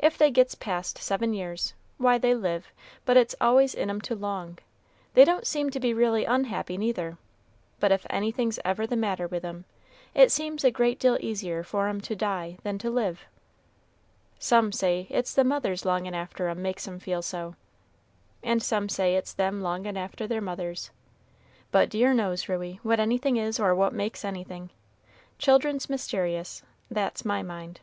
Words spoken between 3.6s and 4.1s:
in 'em